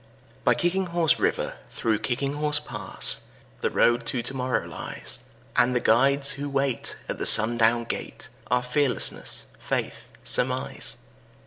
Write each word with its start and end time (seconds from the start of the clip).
By 0.43 0.55
Kicking 0.55 0.87
Horse 0.87 1.19
River, 1.19 1.57
through 1.69 1.99
Kicking 1.99 2.33
Horse 2.33 2.57
Pass, 2.57 3.27
The 3.59 3.69
Road 3.69 4.03
to 4.07 4.23
Tomorrow 4.23 4.65
lies; 4.65 5.19
And 5.55 5.75
the 5.75 5.79
guides 5.79 6.31
who 6.31 6.49
wait 6.49 6.95
at 7.07 7.19
the 7.19 7.27
sundown 7.27 7.83
gate 7.83 8.27
Are 8.49 8.63
Fearlessness, 8.63 9.45
Faith, 9.59 10.09
Surmise. 10.23 10.97